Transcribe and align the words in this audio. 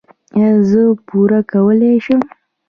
ایا 0.35 0.51
زه 0.69 0.81
پور 1.07 1.31
کولی 1.51 1.91
شم؟ 2.05 2.21